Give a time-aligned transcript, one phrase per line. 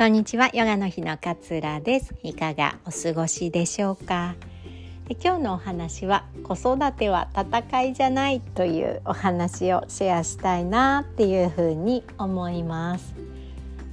[0.00, 0.48] こんにちは。
[0.54, 2.14] ヨガの日の勝浦です。
[2.22, 4.34] いかがお過ごしでしょうか？
[5.22, 13.14] 今日のお話は子育ては戦いじゃないというお話をシェアしたいなっていうふうに思います。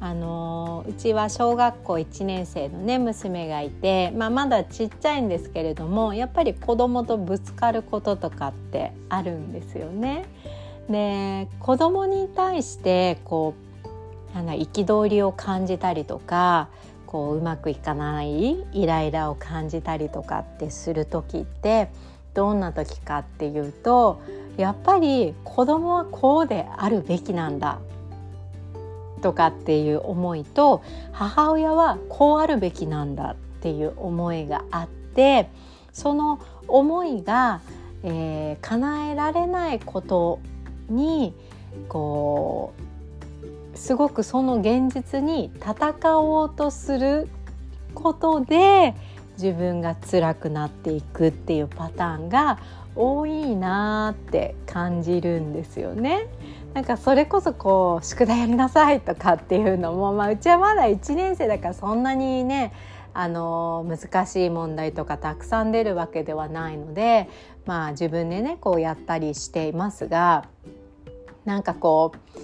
[0.00, 10.24] あのうちは小学校1年生のね娘がいて、まあ、まだちっちゃいんですけれどもやっぱり子供とぶつかることとかってあるんですよね。
[10.90, 13.71] で子供に対してこう
[14.34, 16.68] なんだ憤りを感じたりとか
[17.06, 21.90] こううまくいかないイライラを感じたりとかってする時って
[22.34, 24.22] どんな時かっていうと
[24.56, 27.80] やっぱり子供はこうであるべきなんだ
[29.20, 35.48] とかっていう思いと母親はこうあるべきなんだっていう思いがあって
[35.92, 37.60] その思いが、
[38.02, 40.40] えー、叶えられないこと
[40.88, 41.34] に
[41.88, 42.81] こう
[43.74, 47.28] すごくその現実に戦おうとする
[47.94, 48.94] ことで
[49.34, 52.58] 自分が辛くなっていくっていうパターンが
[52.94, 56.28] 多いなって感じるんですよね。
[56.74, 62.72] なんかそれこそこう宿題やりなさいとかっていうのも、まあ、うちはまだ1年生だからそんなにね
[63.14, 67.28] あの難しい問題とかたくさん出るわけではないので、
[67.66, 70.46] まあ、自分でねこうやったりしていますが
[71.44, 72.38] なんかこう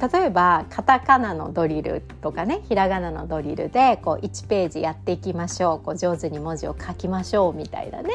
[0.00, 8.10] 例えばカタカナのドリルとかねひらがなのドリルでこう1ページやっていきましょうこう上手に文字を書きましょうみたいなね、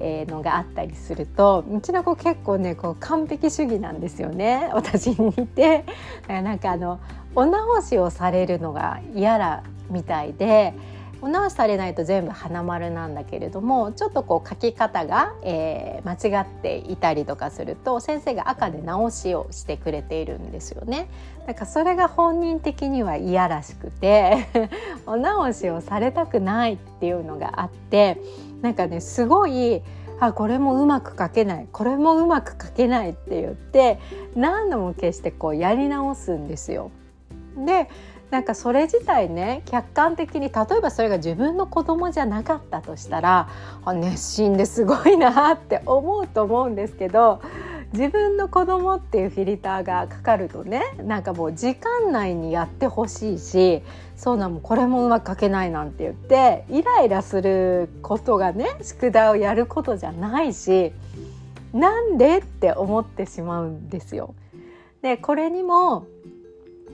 [0.00, 5.84] えー、のがあったりするとうちの子結構ねこう完璧主義なんですよね私に似て。
[6.28, 7.00] なんかあの
[7.34, 10.74] お直しをされるのが嫌だみたいで。
[11.22, 21.08] お直しされないと全部花丸なんだけれどもちょっとこう書き方が、えー、間違っていたりとかすると先生が赤で直しをしてくれているんですよね。
[21.46, 24.46] だからそれが本人的には嫌らしくて
[25.06, 28.20] お直しをされたくないっていうのがあって
[28.62, 29.82] なんかねすごい
[30.18, 33.98] あこれもうまく書けないこれもうまく書けないって言って
[34.34, 36.90] 何度も消してこうやり直すんですよ。
[37.64, 37.88] で
[38.30, 43.48] なんかそれ自体ね客観的に例えばそれが自分の子供じゃなかったとしたら
[43.86, 47.40] 熱心ですごいなって思うと思うんですけど
[47.92, 53.82] 自分の子供っていうフィルターがかかるとねなんかもう時間内にやってほしいし
[54.16, 60.92] そうなもこれもうまく書けないなんて言ってイライラすることがね宿題をやることじゃないし
[61.72, 64.34] なんでって思ってしまうんですよ。
[65.02, 66.06] でこれにも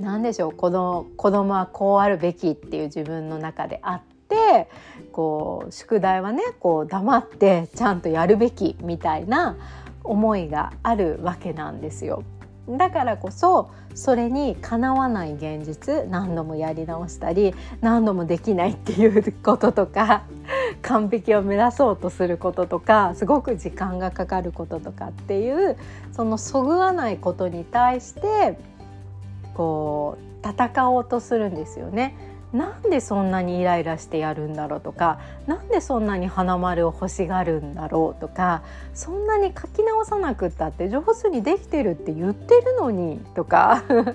[0.00, 4.68] 何でしょう子供子供はこうあるべきっていう自分の中であって
[5.12, 9.56] こう宿題はねこう黙ってちゃんとやるべきみたいな
[10.04, 12.22] 思いがあるわけなんですよ。
[12.68, 20.24] だからこそそれにかなわない現実何度もやり直したり何度もできないっていうこととか
[20.82, 25.76] 完璧を目指そうとすることとかすごく時間がかかることとかっていう
[26.12, 28.58] そのそぐわないことに対して
[29.56, 32.14] こう戦おうとするんですよね。
[32.52, 38.62] なんでそんなにイライラしてやるんだろうとかなんでそんなに花丸を欲しがるんだろうとか
[38.94, 44.14] そんなに書き直さなくったって上手にできてるって言ってるのにとかって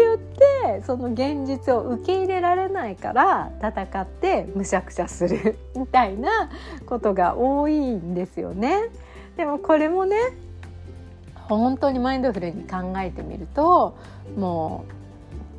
[0.00, 6.50] 言ってその現実を受け入れられないから戦ってむしゃくしゃするみたいな
[6.86, 8.84] ことが多いんですよね。
[9.36, 10.16] でもこれもね
[11.56, 13.96] 本当にマインドフルに考えてみると
[14.36, 14.98] もう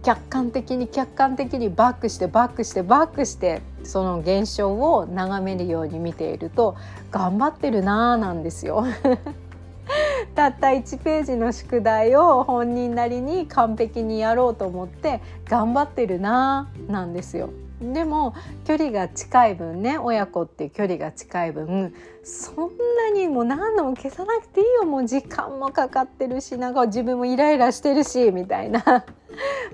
[0.03, 6.77] 客観的に客観的にバックしてバックしてバックしてその現象を眺めるように見ていると
[7.11, 8.85] 頑張ってるなーなんですよ。
[10.35, 17.49] たった1ページの宿題を本人なりに完璧にやろうと思って頑張ってるなーなんですよ。
[17.81, 18.35] でも
[18.65, 22.55] 距離が近い分ね親子って距離が近い分そん
[22.97, 28.81] なにもう何度も消さなくていいよもう時間もかかってるしなんか自分もイライラしてるしみたいな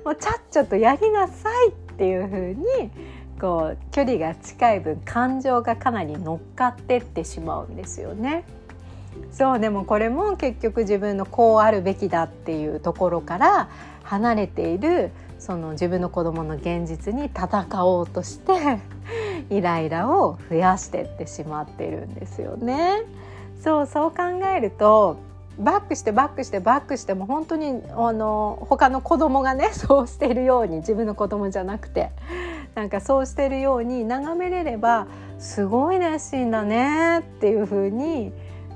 [0.05, 2.63] もうちゃっちゃとやりなさいっていう風に
[3.41, 8.43] こう距離が近い分感情がかなり乗っかってってしまうんですよね。
[9.31, 13.69] そうでもこれも結局自分のこうあるべきだっていうところから
[14.03, 18.79] 離れているその自分の子供の現実に戦おうとして
[19.49, 23.03] イライラを増やしてってしまってるんですよね。
[23.61, 24.23] そうそう考
[24.55, 25.17] えると
[25.57, 32.11] バックしてバックしてバックしても本当にあの他の子供がね そうしてるように自分の子供じゃなくて
[32.75, 35.07] なんかそうしてるように眺めれれば
[35.39, 38.33] すごい熱心だねっていう風に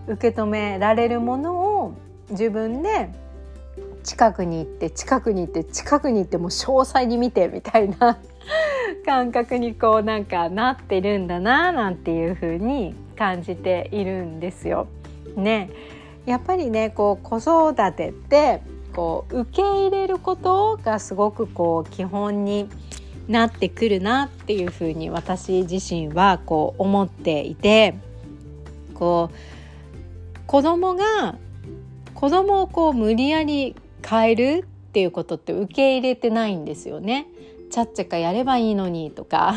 [0.07, 1.93] 受け止められるものを
[2.29, 3.09] 自分で
[4.03, 8.19] 近くに行って近くに行って近くに行ってもう詳細に見てみたいな
[9.05, 14.87] 感覚にこうなんかなってるんだななんていう風に感じているんですよ。
[15.35, 15.69] ね
[16.25, 18.61] やっぱりねこう子育てって
[18.95, 22.69] こう受け入れることがすごくこう基本に
[23.27, 27.95] なってくるなっていうふうに私自身はこう思っていて
[28.95, 31.35] こう子供が
[32.15, 33.75] 子供をこう無理やり
[34.07, 37.27] 変えるっていうことって受け入れてないんですよね。
[37.69, 39.53] ちゃっちゃかやればいいのにとか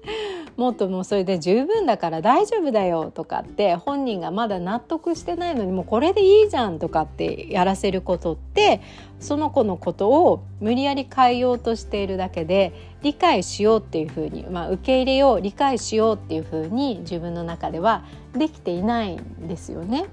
[0.56, 8.80] もっともうそれで十分だから大丈夫だよとかって本人がまだ納得してないのにもうこれでいいじゃんとかってやらせることって
[9.20, 12.72] その子のことを無理やり変えようとしているだけで
[13.02, 18.04] 理解しようっていうふうに、まあ、受け入れよう理解しようっていうふうに自分の中では
[18.34, 20.06] できていないんですよね。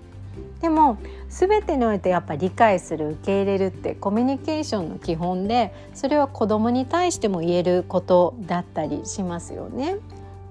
[0.62, 0.98] でも
[1.30, 9.98] 全てにおいてやっぱり理解する受け入れるってコミュニケーションの基本でそれは子供に対しても言えることだったりしますよね。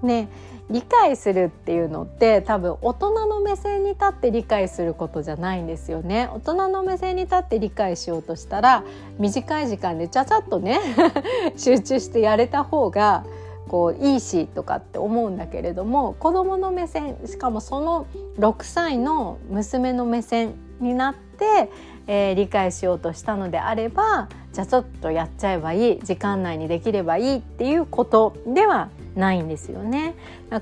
[0.01, 0.29] ね
[0.69, 8.83] 理解するっていうのって多分大人の目線に立って理解することじゃないんですよね大人の目線に立って理解しようとしたら
[9.17, 10.79] 短い時間でちゃちゃっとね
[11.55, 13.23] 集中してやれた方が
[13.67, 18.07] こういいしとかって思うんだけれども子どもの目線しかもその
[18.39, 21.69] 6歳の娘の目線になって、
[22.07, 30.15] えー、理解しようとしたのであればじゃあちょっとやっちゃえばいい時間内にできればいいっていうことではないんですよね。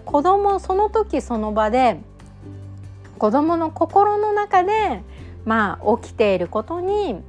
[0.05, 1.99] 子供その時その場で
[3.17, 5.01] 子供の心の中で
[5.45, 7.21] まあ起きていることに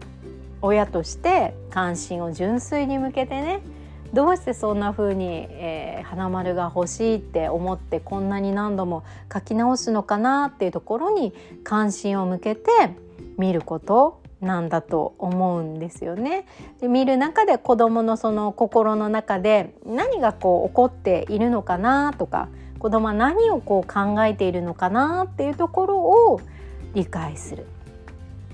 [0.62, 3.60] 親として関心を純粋に向けてね
[4.16, 11.34] どうしてそんな風に、えー、花丸が欲しいって思ってこんなに何度も書き直すのかなっていうところに
[11.64, 12.70] 関心を向けて
[13.36, 16.46] 見ることなんだと思うんですよね。
[16.80, 22.48] で見る中で子どものその心の中で何がこう起こっているのかなとか
[22.78, 26.40] 子どもは何をこう考えているのかなっていうところを
[26.94, 27.66] 理解する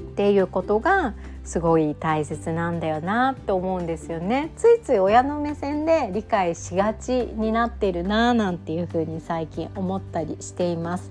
[0.00, 4.50] っていうことがすごい大切なんだよなって思うんですよね。
[4.56, 11.11] ついつい親の目線で理解しがちになってるななんていうふうに最近思ったりしています。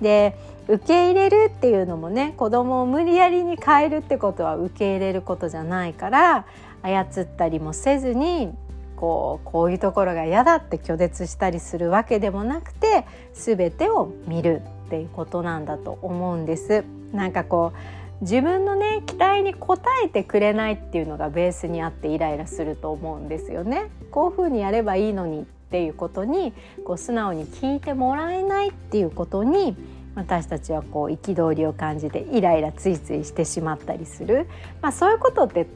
[0.00, 0.36] で
[0.68, 6.46] 受け入れるっていうのもね子供を無理やりに変えるってことは受け入れることじゃないから
[6.82, 8.52] 操ったりもせずに
[8.96, 16.84] こうこういうところが嫌だって拒絶したりするわけでもなくて全てを見るっていうことなんだと思うんです。
[17.12, 23.90] なんかこう自分のね期待に応えてくれないっていうのがベースにあってイライラすると思うんですよね。
[24.12, 26.52] こういうふうにやればいいのにっていうことに
[26.84, 29.76] こう素直に聞いてもらえないっていうことに
[30.14, 34.46] 私たちはこう憤りを感じてイライラついついしてしまったりする、
[34.82, 35.66] まあ、そういうことって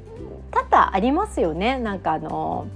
[0.53, 1.79] 多々ありますよね。
[1.79, 2.69] なんかあの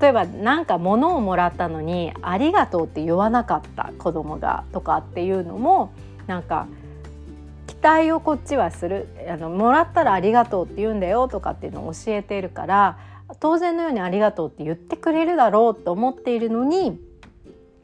[0.00, 5.90] 例えば何か物をもらったのに「ありがとう」って言わなかった子供がとかっていうのも
[6.28, 6.68] なんか
[7.82, 9.08] 待をこっちはする。
[9.28, 12.98] あのもらったら「ありがとう」って言うんだよとかっていうのを教えているから
[13.38, 17.00] 当然のように「ありがとう」って言ってくれるだろうと思っているのに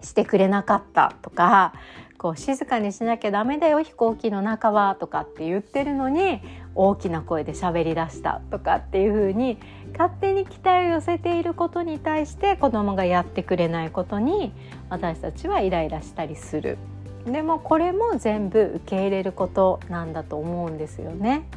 [0.03, 1.73] してくれなかったとか
[2.19, 6.41] こう静かにしなきゃダメだよ飛行機の中はとかって言ってるのに
[6.75, 9.59] 大きな声で喋り出したとかっていう風に
[9.93, 14.53] 勝手に期待を寄せていることに対して子供がやってくれないことに
[14.91, 16.79] 私たちはイライラしたりする。
[17.27, 21.49] でもこれも全部受け入れることなんだと思うんですよね。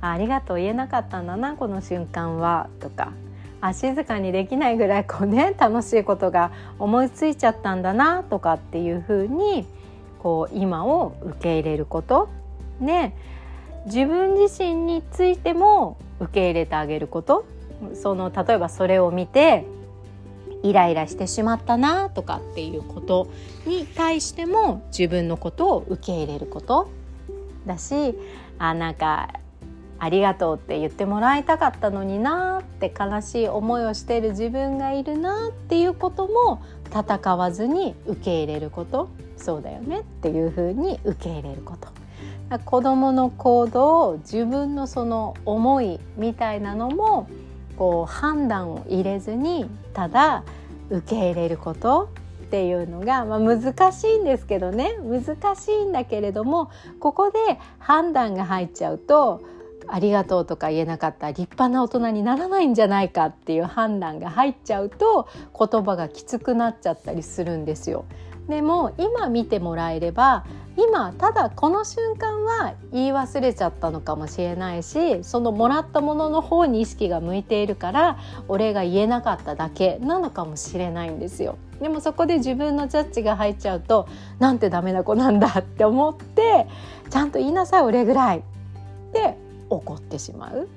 [0.00, 3.12] ありがとう言えなかったんだなこの瞬間はとか。
[3.60, 9.66] あ静かにできないぐらいこうね 楽しいことが思いついちゃったんだなとかっていうふうに
[10.22, 12.28] こう今を受け入れること。
[12.80, 13.14] ね。
[13.86, 17.44] 自分自身についても受け入れてあげること。
[17.94, 19.64] その例えばそれを見て
[20.64, 23.28] イライラしてしまったなとかっていうこと
[23.66, 26.88] に対しても自分のことを受け入れること。
[27.66, 28.14] だし
[28.58, 29.40] あなんか
[29.98, 39.08] ありがとうって言ってもらいたかったのになって悲しい思いをしてる自分がいるなっていうことも戦わずに受け入れること。
[39.36, 41.88] そうだよねっていうふうに受け入れること。
[42.64, 47.28] 子どもの行動自分のその思いみたいなのも
[47.76, 50.44] こう判断を入れずにただ
[50.90, 52.10] 受け入れること
[52.44, 57.38] っていうのが、まあ、難しいんですけどね難しいんだけれどもここで
[57.78, 59.42] 判断が入っちゃうと
[59.86, 65.28] ありがとうとか言えなかった立派な大人にならないんじゃないかっていう判断が入っちゃうと
[65.58, 68.04] 言葉がきつくなっちゃったりするんですよ。
[68.48, 70.44] でも今見てもらえれば
[70.76, 81.58] 今ただこの瞬間は言い忘れちゃったのかもしれないしそのもらったものの方に意識が向いているからお礼が言えなかっただけなのかもしれないんですよ。
[81.80, 84.08] でもそこで自分のジャッジが入っちゃうと
[84.38, 86.66] なんてダメな子なんだって思って
[87.10, 88.42] ちゃんと言いなさいお礼ぐらいっ
[89.12, 89.36] て
[89.70, 90.68] 怒ってしまう。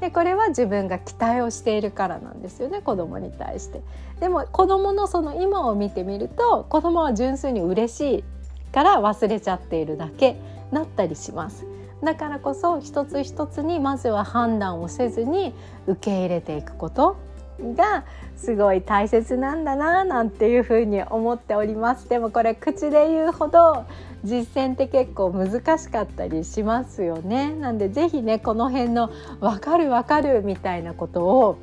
[0.00, 3.80] でこれは自分が期待をしているからなんですよね子供に対して。
[4.20, 8.24] でも子供のその今を見てみると子供は純粋に嬉しい
[8.72, 10.36] から忘れちゃっているだけ
[10.70, 11.66] なったりします。
[12.02, 15.54] だからこそ一つ一つにまずは判断をせずに
[15.86, 17.16] 受け入れていくこと
[17.58, 18.04] が
[18.36, 22.08] すごい大切なんだななんていうふうに思っております。
[22.08, 23.84] でもこれ口で言うほど
[24.26, 31.58] 実践って結構難しかったりしますよねなんで是非ねこの辺の分かる分かるみたいなことを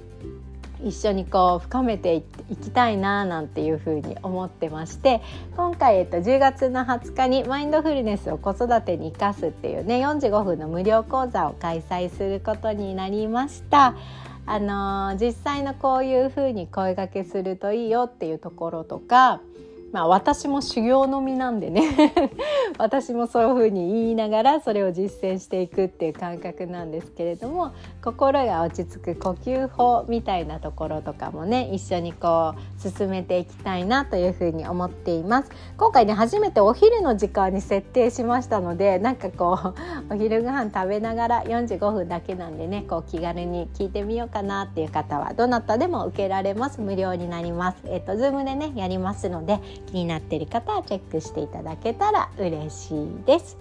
[0.83, 2.23] 一緒にこう深めてい
[2.57, 5.21] きたいななんていうふうに思ってまして
[5.55, 13.95] 今回、えっと、10月の20日にマインドフルネスを子育てに生かすっていうね45分の無料講座を開催することになりました。
[14.45, 19.39] あのー、実際のこういうふうに声がけするといいよっていうところとか
[19.93, 21.83] まあ私も修行の身なんでね。
[22.79, 27.71] 私もそういうふうに言いながらそれを実践していくっていう感覚なんですけれども
[28.03, 35.51] 心が落ち着く呼吸法みたいなところとかもね一緒にこう進めていきたいなというふうに思っています。
[35.77, 39.59] 今回ね初めてお昼の時間に設定しましたのでなんかこ
[40.09, 46.81] うお昼ご飯食べながら45分だけなんでねこう気軽に聞いてみようかなっていう方はどなたでも受けられます。
[46.81, 47.77] 無料になります。
[47.85, 53.57] えっ、とズームでねやりますので気になっている方はチェックしていただけたら嬉しいです。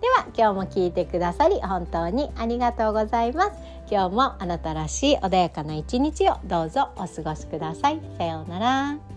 [0.00, 3.50] では今日も聞いてくださり本当にありがとうございます。
[3.90, 8.00] 今日もあなたらしい穏やかな一日をどうぞお過ごしください。
[8.18, 9.15] さようなら。